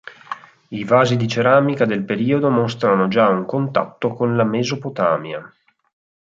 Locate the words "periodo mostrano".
2.03-3.07